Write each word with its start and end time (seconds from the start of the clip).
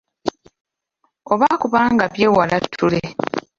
Oba 1.33 1.47
kubanga 1.61 2.03
byewala 2.13 2.55
ttule. 2.65 3.01